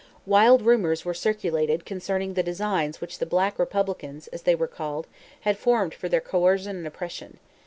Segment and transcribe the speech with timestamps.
[0.25, 5.05] Wild rumors were circulated concerning the designs which the "Black Republicans," as they were called,
[5.41, 7.37] had formed for their coercion and oppression.